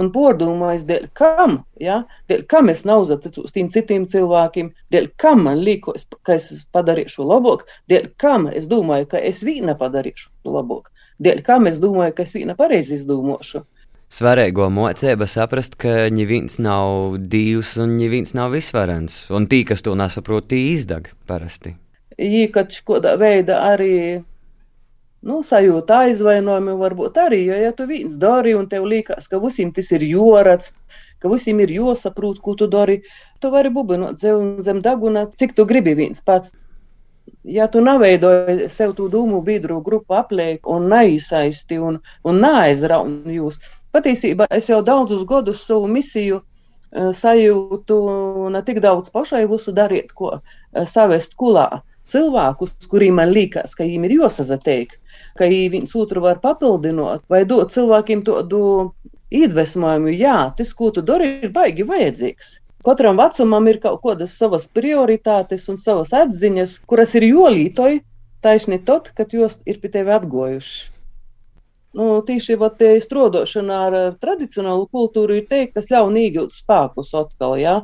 un 0.00 0.10
pārdomājis, 0.14 0.84
dēļ 0.88 1.06
kam, 1.18 1.58
ja? 1.82 2.02
dēļ 2.30 2.44
kam 2.52 2.72
es 2.72 2.84
neuzticu 2.88 3.44
uz 3.44 3.54
tiem 3.54 3.70
citiem 3.72 4.04
cilvēkiem, 4.10 4.70
dēļ 4.94 5.08
kam 5.20 5.44
man 5.46 5.62
liekas, 5.64 6.06
ka 6.26 6.36
es 6.38 6.64
padarīšu 6.76 7.26
labāk, 7.26 7.64
dēļ 7.92 8.12
kam 8.22 8.46
es 8.52 8.68
domāju, 8.70 9.08
ka 9.12 9.22
es 9.30 9.42
vīna 9.46 9.76
padarīšu 9.80 10.30
labāk, 10.56 10.92
dēļ 11.24 11.42
kam 11.48 11.68
es 11.70 11.80
domāju, 11.84 12.16
ka 12.16 12.24
es 12.28 12.36
vīna 12.36 12.56
pareizi 12.58 12.96
izdomāšu. 12.98 13.64
Svarīgo 14.08 14.70
mocība 14.72 15.26
saprast, 15.28 15.74
ka 15.76 16.08
neviens 16.08 16.56
nav 16.64 17.18
divs 17.20 17.74
un 17.76 17.98
neviens 17.98 18.32
nav 18.34 18.54
visvarens, 18.56 19.26
un 19.28 19.44
tī, 19.50 19.66
kas 19.68 19.84
to 19.84 19.92
nesaprot, 20.00 20.46
tī 20.48 20.62
izdeg 20.72 21.10
parasti. 21.28 21.74
Jī, 22.16 22.46
kad 22.54 22.72
škodā 22.72 23.12
veida 23.20 23.60
arī 23.68 23.92
nu, 25.28 25.42
sajūta 25.44 26.04
aizvainojumi 26.06 26.76
varbūt 26.80 27.20
arī, 27.20 27.42
jo, 27.50 27.58
ja 27.66 27.74
tu 27.76 27.84
viens 27.90 28.16
dari 28.18 28.54
un 28.56 28.68
tev 28.70 28.86
liekas, 28.88 29.28
ka 29.28 29.40
visiem 29.42 29.74
tas 29.76 29.92
ir 29.92 30.06
jorats, 30.08 30.72
ka 31.20 31.28
visiem 31.28 31.60
ir 31.60 31.74
jāsaprot, 31.76 32.40
ko 32.40 32.54
tu 32.56 32.68
dari, 32.70 33.02
tu 33.42 33.52
vari 33.52 33.72
bubinot 33.74 34.16
zem, 34.16 34.56
zem 34.64 34.80
daguna, 34.84 35.26
cik 35.28 35.52
tu 35.58 35.66
gribi 35.68 35.94
viens 35.98 36.24
pats. 36.24 36.54
Ja 37.44 37.66
tu 37.68 37.82
neveidoji 37.84 38.70
sev 38.72 38.94
to 38.96 39.06
dūmu 39.12 39.42
biedru 39.44 39.82
grupu 39.84 40.16
apliek 40.16 40.64
un 40.68 40.88
neizsaisti 40.88 41.76
un, 41.76 41.98
un 42.24 42.40
neaizrauni 42.40 43.36
jūs, 43.36 43.60
patiesībā 43.92 44.48
es 44.54 44.68
jau 44.70 44.80
daudzus 44.84 45.24
gadus 45.28 45.64
savu 45.66 45.88
misiju 45.90 46.40
uh, 46.40 47.10
sajūtu 47.14 47.98
ne 48.54 48.62
tik 48.66 48.80
daudz 48.84 49.10
pašai 49.14 49.46
visu 49.50 49.74
darīt, 49.74 50.14
ko 50.14 50.38
uh, 50.38 50.42
savest 50.84 51.36
kulā 51.40 51.82
cilvēkus, 52.08 52.72
kuriem 52.88 53.20
man 53.20 53.34
liekas, 53.34 53.74
ka 53.76 53.84
viņiem 53.84 54.08
ir 54.08 54.18
jāsazateik 54.22 54.96
ka 55.38 55.46
viens 55.46 55.94
otru 55.94 56.22
var 56.24 56.40
papildināt 56.42 57.22
vai 57.32 57.44
dot 57.46 57.72
cilvēkiem 57.74 58.24
tādu 58.26 58.62
iedvesmojumu, 59.40 60.14
jā, 60.16 60.38
tas, 60.58 60.72
ko 60.74 60.90
tu 60.94 61.04
dari, 61.04 61.30
ir 61.46 61.52
baigi 61.54 61.86
vajadzīgs. 61.88 62.56
Katram 62.86 63.18
vecumam 63.20 63.66
ir 63.68 63.80
kaut 63.82 64.00
kādas 64.04 64.36
savas 64.40 64.66
prioritātes 64.78 65.66
un 65.68 65.78
savas 65.82 66.14
atziņas, 66.16 66.78
kuras 66.90 67.14
ir 67.18 67.26
jolītoji 67.28 68.02
taisni 68.42 68.78
tad, 68.90 69.10
kad 69.18 69.34
jūs 69.34 69.58
ir 69.66 69.82
pie 69.82 69.90
tevi 69.92 70.14
atgojuši. 70.14 70.78
Nu, 71.96 72.20
tīši 72.20 72.58
strādāšana 73.00 73.76
ar 73.88 73.94
tradicionālu 74.20 74.86
kultūru 74.92 75.38
ir 75.40 75.46
te, 75.48 75.64
kas 75.72 75.88
ļauj 75.88 76.20
iegūt 76.20 76.52
spēkus 76.52 77.14
atkal. 77.16 77.56
Ja? 77.56 77.78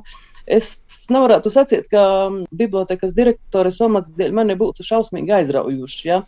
Es 0.45 0.77
nevarētu 1.09 1.49
sacīt, 1.49 1.87
ka 1.89 2.29
bibliotekas 2.53 3.15
direktores 3.17 3.81
omats 3.81 4.13
dēļ 4.19 4.35
mani 4.37 4.57
būtu 4.61 4.85
šausmīgi 4.85 5.33
aizraujuši. 5.39 6.03
Ja? 6.11 6.19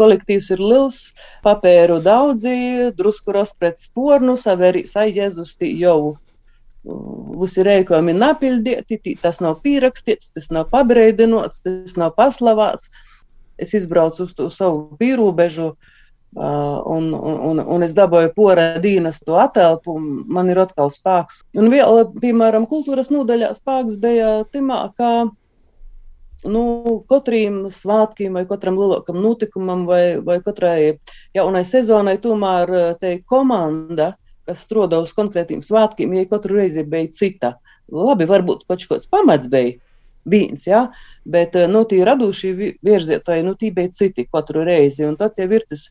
Kolektīvs 0.00 0.50
ir 0.56 0.62
liels, 0.64 0.98
papēru 1.46 2.00
daudzi, 2.02 2.90
drusku 2.98 3.36
raspret 3.36 3.78
spornu, 3.78 4.34
savērī 4.34 4.82
sajēzus 4.90 5.54
jau 5.70 6.16
visi 6.82 7.62
rēkojumi 7.62 8.16
napildīti, 8.16 9.14
tas 9.22 9.38
nav 9.44 9.60
pierakstīts, 9.62 10.32
tas 10.34 10.50
nav 10.50 10.66
pabreidinots, 10.72 11.62
tas 11.62 11.96
nav 12.00 12.16
paslavāts. 12.18 12.90
Es 13.60 13.76
izbraucu 13.76 14.24
uz 14.24 14.32
to 14.34 14.48
savu 14.48 14.96
pīrūbežu, 14.98 15.66
uh, 15.76 15.96
Uh, 16.30 16.78
un, 16.86 17.10
un, 17.10 17.58
un 17.58 17.82
es 17.82 17.90
dabūju 17.98 18.30
pora 18.36 18.76
dienas 18.78 19.16
to 19.26 19.34
atelpu, 19.42 19.96
man 20.30 20.46
ir 20.52 20.60
atkal 20.62 20.86
spēks. 20.94 21.40
Un 21.58 21.66
vēl, 21.72 22.04
piemēram, 22.22 22.68
kultūras 22.70 23.10
nodaļā 23.10 23.48
spēks 23.56 23.96
bija 23.98 24.28
timā, 24.54 24.84
ka 24.94 25.26
nu, 26.46 26.62
katram 27.10 27.64
svētkiem 27.74 28.38
vai 28.38 28.44
katram 28.46 28.78
lielākam 28.78 29.18
notikumam 29.24 29.82
vai, 29.88 30.20
vai 30.22 30.38
katrai 30.44 31.00
jaunai 31.34 31.64
sezonai 31.66 32.14
tomēr 32.22 32.72
te 33.02 33.16
komanda, 33.26 34.12
kas 34.46 34.62
strādā 34.68 35.00
uz 35.02 35.10
konkrētiem 35.16 35.64
svētkiem, 35.66 36.14
ja 36.14 36.30
katru 36.30 36.60
reizi 36.60 36.86
bija 36.86 37.10
cita. 37.10 37.56
Labi, 37.90 38.30
varbūt 38.30 38.68
kaut 38.70 38.86
kāds 38.86 39.10
pamats 39.10 39.50
bija 39.50 39.74
viens, 40.30 40.62
ja? 40.68 40.86
bet 41.26 41.58
nu, 41.68 41.82
tie 41.90 42.04
radošie 42.06 42.54
virzietoji, 42.86 43.44
nu, 43.44 43.56
tie 43.58 43.72
bija 43.74 43.90
citi 43.94 44.28
katru 44.30 44.62
reizi. 44.66 45.04
Un 45.08 45.18
tad 45.18 45.38
jau 45.40 45.50
ir 45.50 45.66
tas 45.68 45.88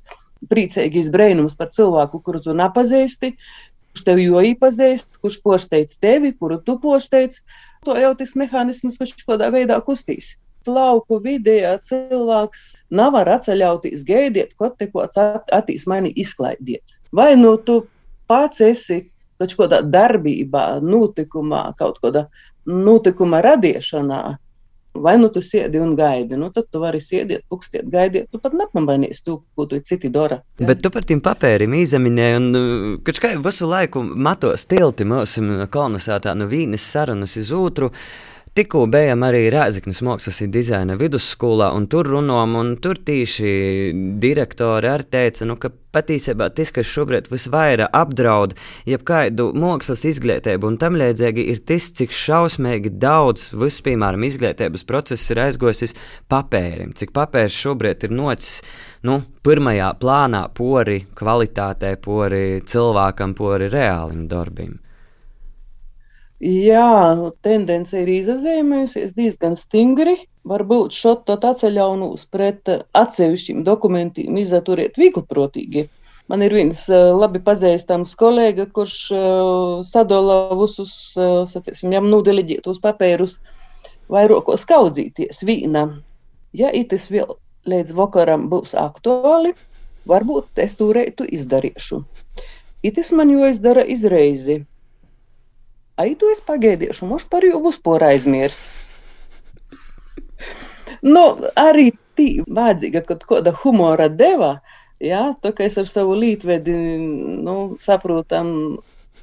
priecīgais 0.48 1.10
brīnums 1.14 1.58
par 1.60 1.72
cilvēku, 1.76 2.22
kuru 2.24 2.42
tu 2.44 2.56
nepazīsti, 2.56 3.34
kurš 3.90 4.06
tev 4.08 4.22
jau 4.24 4.44
īpazīst, 4.52 5.20
kurš 5.22 5.40
posteic 5.44 5.92
tevi, 6.02 6.34
kuru 6.38 6.60
tu 6.64 6.78
posteic. 6.80 7.40
To 7.88 7.96
jau 7.96 8.12
tas 8.20 8.36
mehānisms, 8.36 9.00
kurš 9.00 9.18
kādā 9.28 9.50
veidā 9.56 9.80
kustīs. 9.84 10.34
Lauku 10.68 11.22
vidē 11.24 11.78
cilvēks 11.82 12.66
nav 12.92 13.14
var 13.16 13.30
atceļauties, 13.38 14.04
gaidiet, 14.06 14.52
ko 14.60 14.68
te 14.76 14.90
kāds 14.92 15.18
attīs 15.56 15.88
mani 15.88 16.12
izklaidiet. 16.20 16.84
Vai 17.16 17.34
nu 17.40 17.56
tu 17.58 17.80
pats 18.28 18.62
esi 18.62 19.06
kaut 19.40 19.56
kādā 19.56 19.80
darbībā, 19.88 20.82
notikumā, 20.84 21.70
kaut 21.80 22.02
kādā 22.04 22.26
notikuma 22.68 23.40
radīšanā, 23.42 24.22
Vai 25.00 25.16
nu 25.20 25.30
tu 25.34 25.42
sēdi 25.46 25.80
un 25.82 25.94
gaidi, 25.98 26.38
nu 26.40 26.50
tad 26.54 26.68
tu 26.72 26.82
vari 26.84 27.00
sēdēt, 27.04 27.46
pukstiet, 27.52 27.88
gaidiet. 27.92 28.28
Tu 28.32 28.42
pat 28.42 28.56
nepamanīsi 28.58 29.24
to, 29.26 29.40
ko 29.56 29.68
tu 29.70 29.80
citi 29.86 30.12
dara. 30.14 30.42
Ja? 30.60 30.68
Bet 30.70 30.84
tu 30.84 30.92
par 30.94 31.08
tiem 31.08 31.22
papēriem 31.24 31.78
izminēji, 31.80 32.40
un 32.40 33.00
kad 33.08 33.22
kā 33.24 33.34
visu 33.40 33.70
laiku 33.70 34.04
matos 34.04 34.68
tilti 34.70 35.08
mūsu 35.08 35.46
kolonizētā 35.72 36.36
no 36.36 36.50
vienas 36.52 36.86
sarunas 36.86 37.38
uz 37.40 37.54
otru. 37.56 37.94
Tikko 38.60 38.90
bijām 38.92 39.22
arī 39.24 39.46
Rēzaknes 39.54 40.02
mākslas 40.04 40.42
dizaina 40.52 40.98
vidusskolā, 41.00 41.70
un 41.72 41.86
tur 41.88 42.10
runājām, 42.12 42.58
un 42.60 42.72
tur 42.84 42.98
tieši 43.08 43.52
direktori 44.20 44.90
arī 44.92 45.06
teica, 45.16 45.46
nu, 45.48 45.56
ka 45.56 45.70
patiesībā 45.96 46.50
tas, 46.58 46.74
kas 46.76 46.90
šobrīd 46.92 47.30
visvairāk 47.32 47.96
apdraud 47.96 48.58
jebkādu 48.90 49.46
mākslas 49.56 50.04
izglītību, 50.12 50.74
un 50.74 50.76
tam 50.82 51.00
līdzīgi 51.00 51.46
ir 51.54 51.62
tas, 51.72 51.88
cik 52.02 52.12
šausmīgi 52.12 52.92
daudz 53.00 53.54
vispār, 53.54 53.94
piemēram, 53.94 54.28
izglītības 54.28 54.84
process 54.92 55.32
ir 55.32 55.40
aizgojis 55.46 55.96
papērim, 56.28 56.92
cik 57.00 57.16
papērs 57.16 57.56
šobrīd 57.64 58.10
ir 58.10 58.18
nocis. 58.20 58.60
Nu, 59.08 59.22
pirmajā 59.48 59.94
plānā 60.04 60.44
pori 60.52 61.06
kvalitātei, 61.16 61.96
pori 61.96 62.60
cilvēkam, 62.68 63.40
pori 63.40 63.72
reālim 63.72 64.28
darbam. 64.28 64.82
Jā, 66.40 67.32
tendence 67.44 68.00
ir 68.00 68.10
izzīmējusies 68.14 69.12
diezgan 69.18 69.58
stingri. 69.60 70.16
Varbūt 70.48 70.96
šot 70.96 71.28
atceļaunūs 71.36 72.24
pret 72.32 72.70
atsevišķiem 72.96 73.66
dokumentiem 73.68 74.38
izaturiet 74.40 74.96
viegliprotīgi. 74.96 75.90
Man 76.32 76.46
ir 76.46 76.56
viens 76.56 76.86
uh, 76.88 77.10
labi 77.12 77.42
pazīstams 77.44 78.16
kolēģis, 78.16 78.72
kurš 78.72 78.96
uh, 79.12 79.84
sadala 79.84 80.56
visus, 80.56 80.94
sacīsim, 81.18 81.92
jām 81.92 82.08
nudeliģētos 82.14 82.80
papērus 82.88 83.36
vairākos 84.08 84.64
kaudzīties 84.70 85.44
vīna. 85.44 85.90
Ja 86.56 86.72
itis 86.72 87.10
vēl 87.12 87.36
līdz 87.68 87.92
vakaram 88.00 88.48
būs 88.48 88.78
aktuāli, 88.80 89.52
varbūt 90.08 90.64
es 90.64 90.80
to 90.80 90.94
reitu 90.96 91.28
izdarīšu. 91.28 92.00
Itis 92.86 93.12
man 93.12 93.36
jo 93.36 93.44
izdara 93.50 93.84
izreizi 93.84 94.62
Ai, 96.00 96.14
tu 96.20 96.30
esi 96.32 96.44
pagaidījuši, 96.48 97.08
mums 97.08 97.26
par 97.28 97.44
jau 97.44 97.60
vispār 97.66 98.06
aizmirsts. 98.14 98.96
nu, 101.14 101.24
arī 101.60 101.90
tī 102.16 102.30
vajadzīga 102.48 103.04
kaut 103.10 103.26
kāda 103.28 103.54
humora 103.64 104.08
deva, 104.22 104.54
jā, 105.04 105.26
tā 105.44 105.52
kā 105.56 105.68
es 105.68 105.78
ar 105.82 105.90
savu 105.92 106.16
lītvedi, 106.20 106.76
nu, 107.44 107.58
saprotam, 107.84 108.80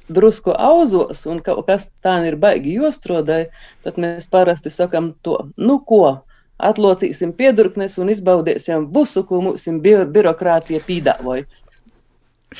drusku 0.07 0.53
auzos, 0.53 1.25
un 1.27 1.41
kaut 1.43 1.65
kas 1.67 1.89
tā 2.05 2.15
ir 2.29 2.37
baigi 2.39 2.77
jostrodai, 2.77 3.47
tad 3.83 3.99
mēs 3.99 4.29
parasti 4.31 4.71
sakam 4.71 5.11
to, 5.25 5.39
nu 5.57 5.79
ko, 5.83 6.21
atlocīsim 6.57 7.33
piedurknes 7.37 7.97
un 8.01 8.09
izbaudīsim 8.13 8.87
visu, 8.93 9.23
ko 9.27 9.41
mums 9.45 9.67
bi 9.83 9.93
birokrātija 10.13 10.81
pīdāvoja. 10.87 11.45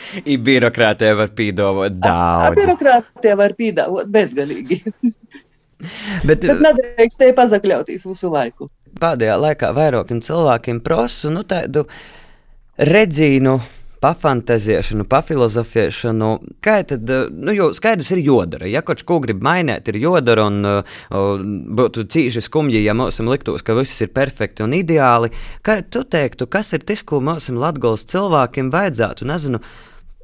I 0.31 0.37
birokrātija 0.41 1.17
var 1.19 1.31
pīdāvot 1.37 1.99
daudz. 2.01 2.59
Birokrātija 2.61 3.37
var 3.39 3.55
pīdāvot 3.57 4.11
bezgalīgi. 4.13 4.81
Bet, 6.27 6.41
Bet 6.41 6.61
nedrīkst 6.63 7.21
te 7.21 7.29
pazakļauties 7.37 8.07
visu 8.07 8.31
laiku. 8.33 8.71
Pēdējā 8.97 9.35
laikā 9.37 9.69
vairākiem 9.77 10.23
cilvēkiem 10.25 10.79
prasu 10.81 11.29
nu, 11.29 11.43
tādu 11.45 11.83
redzīnu 12.81 13.59
pafantazēšanu, 14.03 15.07
pafilozofēšanu. 15.09 16.29
Kā 16.63 16.77
tad, 16.87 17.09
nu, 17.33 17.53
jo 17.55 17.69
skaidrs 17.77 18.11
ir 18.15 18.21
jodara. 18.25 18.69
Ja 18.69 18.83
kaut 18.85 19.03
ko 19.07 19.19
grib 19.23 19.41
mainīt, 19.45 19.89
ir 19.91 19.99
jodara 20.01 20.47
un 20.49 20.61
uh, 20.67 20.95
būtu 21.79 22.07
cīši 22.13 22.43
skumji, 22.45 22.83
ja 22.85 22.95
mums 22.97 23.19
liktos, 23.23 23.65
ka 23.65 23.77
viss 23.77 24.05
ir 24.05 24.13
perfekti 24.15 24.65
un 24.65 24.75
ideāli. 24.77 25.31
Kā 25.65 25.79
tu 25.81 26.05
teiktu, 26.07 26.49
kas 26.51 26.73
ir 26.77 26.85
tas, 26.87 27.03
ko 27.07 27.21
mums 27.23 27.49
Latgolas 27.57 28.05
cilvēkiem 28.11 28.69
vajadzētu, 28.73 29.25
nezinu, 29.27 29.61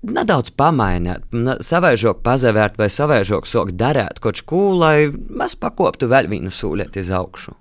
nedaudz 0.04 0.52
pamainīt, 0.60 1.26
savaižok 1.64 2.22
pazavērt 2.26 2.80
vai 2.80 2.90
savaižok 2.92 3.48
sokt 3.50 3.78
darēt 3.80 4.20
kaut 4.24 4.44
ko, 4.48 4.66
lai 4.78 5.10
mēs 5.10 5.56
pakoptu 5.60 6.10
vēl 6.12 6.30
vienu 6.32 6.52
sūlieti 6.52 7.04
uz 7.04 7.12
augšu. 7.14 7.56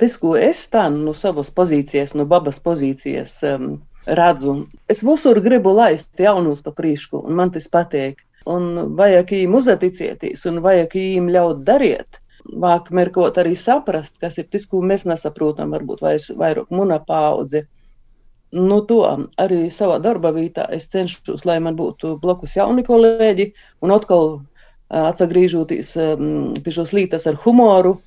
Tas, 0.00 0.16
ko 0.18 0.34
es 0.34 0.64
tā 0.72 0.88
no 0.90 1.12
savas 1.14 1.52
pozīcijas, 1.54 2.16
no 2.18 2.26
babas 2.28 2.58
pozīcijas 2.64 3.36
um, 3.46 3.76
redzu, 4.06 4.56
es 4.90 5.02
visur 5.06 5.40
gribu 5.40 5.74
laist 5.76 6.20
jaunus 6.20 6.62
pa 6.62 6.72
prīšku, 6.76 7.22
un 7.26 7.38
man 7.38 7.52
tas 7.54 7.68
patīk. 7.70 8.22
Un 8.50 8.96
vajag 8.98 9.30
viņiem 9.30 9.54
uzticēties, 9.54 10.46
un 10.50 10.58
vajag 10.64 10.96
viņiem 10.98 11.28
ļaut 11.30 11.62
darīt. 11.66 12.18
Vāk 12.42 12.90
merkot 12.90 13.36
arī 13.38 13.54
saprast, 13.54 14.16
kas 14.18 14.40
ir 14.42 14.48
tas, 14.50 14.66
ko 14.66 14.80
mēs 14.82 15.04
nesaprotam, 15.06 15.70
varbūt 15.70 16.02
vairāk 16.02 16.72
muna 16.74 16.98
paudze. 16.98 17.68
Nu, 18.52 18.80
to 18.84 18.98
arī 19.40 19.68
savā 19.70 20.00
darba 20.02 20.32
vietā 20.34 20.66
es 20.74 20.90
cenšos, 20.92 21.46
lai 21.48 21.60
man 21.62 21.78
būtu 21.78 22.16
blakus 22.20 22.56
jauni 22.58 22.82
kolēģi, 22.84 23.52
un 23.80 23.94
atkal 23.94 24.42
atgriežoties 24.92 25.94
pie 26.64 26.74
šīs 26.74 26.92
lietas 26.98 27.28
ar 27.30 27.38
humoru. 27.46 28.00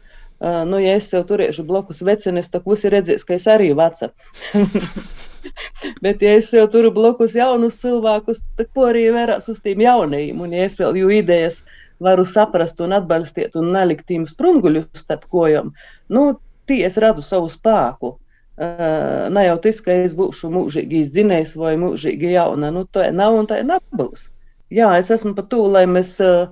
Nu, 0.44 0.82
ja 0.84 0.98
es 1.00 1.08
sev 1.10 1.24
turēšu 1.32 1.64
blakus 1.66 2.04
vecenes, 2.06 2.52
tad 2.52 2.68
visi 2.68 2.92
redzēs, 2.92 3.24
ka 3.24 3.40
es 3.40 3.48
arī 3.50 3.72
veca. 3.80 4.12
Bet, 6.04 6.22
ja 6.22 6.36
es 6.40 6.52
jau 6.54 6.66
turu 6.72 6.92
blakus 6.96 7.36
jaunus 7.38 7.80
cilvēkus, 7.82 8.42
tad 8.60 8.70
ko 8.76 8.90
arī 8.92 9.08
vērās 9.16 9.50
uz 9.52 9.62
tiem 9.66 9.84
jaunajiem? 9.86 10.42
Un, 10.42 10.54
ja 10.56 10.68
es 10.68 10.78
vēl 10.80 11.00
jūtu 11.02 11.20
idejas, 11.20 11.62
varu 12.04 12.26
saprast 12.28 12.82
un 12.84 12.96
atbalstīt 12.98 13.56
un 13.60 13.72
nelikt 13.76 14.08
tiem 14.10 14.26
sprunguļus 14.28 14.90
starp 15.00 15.28
kojām, 15.32 15.72
nu, 16.12 16.28
tie 16.70 16.84
es 16.88 17.00
redzu 17.02 17.24
savu 17.26 17.50
spēku. 17.52 18.16
Uh, 18.56 19.28
ne 19.36 19.42
jau 19.50 19.56
tas, 19.66 19.82
ka 19.84 19.92
es 20.06 20.14
būšu 20.16 20.48
mūžīgi 20.54 21.02
izdzinējis 21.04 21.58
vai 21.60 21.74
mūžīgi 21.80 22.30
jauna. 22.38 22.70
Nu, 22.72 22.86
tā 22.88 23.10
nav 23.12 23.36
un 23.36 23.50
tā 23.52 23.60
nebūs. 23.68 24.30
Jā, 24.72 24.94
es 24.96 25.12
esmu 25.12 25.34
par 25.36 25.50
to, 25.52 25.60
lai 25.74 25.84
mēs 25.92 26.14
uh, 26.24 26.48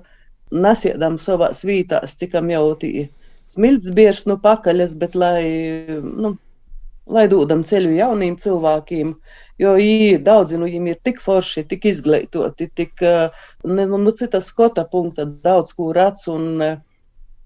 nesiedam 0.52 1.16
savā 1.18 1.50
svītās, 1.56 2.16
cikam 2.20 2.50
jau 2.52 2.66
tī 2.80 3.08
smilts 3.50 3.88
bieži 3.96 4.28
no 4.28 4.36
pakaļas, 4.40 4.92
bet 5.00 5.16
lai, 5.16 5.44
nu, 6.04 6.34
lai 7.06 7.26
dodam 7.28 7.64
ceļu 7.66 7.92
jauniem 7.98 8.36
cilvēkiem, 8.40 9.12
jo 9.60 9.74
viņi, 9.76 10.18
daudzi 10.24 10.58
no 10.58 10.68
viņiem 10.68 10.90
ir 10.92 11.00
tik 11.04 11.20
forši, 11.24 11.66
tik 11.70 11.84
izglītoti, 11.90 12.70
tik, 12.74 12.94
uh, 13.04 13.46
nu, 13.64 13.86
nu, 13.98 14.14
citas 14.16 14.48
skota 14.52 14.86
punkta 14.88 15.26
daudz 15.26 15.72
ko 15.76 15.92
un 16.32 16.50
uh, 16.62 16.82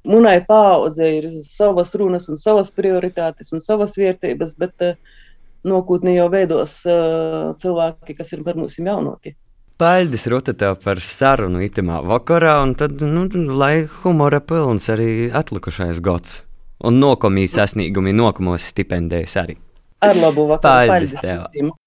Munai 0.09 0.39
paudze 0.47 1.05
ir 1.05 1.25
savas 1.45 1.91
runas, 1.99 2.29
un 2.31 2.39
savas 2.39 2.71
prioritātes 2.73 3.53
un 3.53 3.61
savas 3.61 3.97
vērtības, 3.99 4.55
bet 4.57 4.87
uh, 4.87 4.95
nākotnē 5.67 6.15
jau 6.15 6.29
veidos 6.33 6.81
cilvēki, 7.63 8.17
kas 8.17 8.33
ir 8.33 8.45
par 8.47 8.57
mums 8.57 8.79
jaunoki. 8.79 9.35
Paldies, 9.79 10.27
Ruta, 10.27 10.55
tev 10.59 10.81
par 10.83 10.99
sarunu 10.99 11.61
itamā 11.63 12.01
vakarā, 12.03 12.57
un 12.65 12.75
tad, 12.79 12.99
nu, 12.99 13.29
lai 13.61 13.87
humora 14.01 14.41
pilns 14.43 14.89
arī 14.91 15.29
atlikušais 15.31 16.01
gads. 16.03 16.41
Un 16.87 17.01
nokomīs 17.03 17.57
sasniegumi, 17.59 18.13
nokamos 18.15 18.69
stipendējas 18.71 19.35
arī. 19.41 19.57
Ar 20.05 20.15
labu 20.15 20.45
vakaru. 20.47 20.93
Paldies, 20.93 21.17
Paldies. 21.19 21.73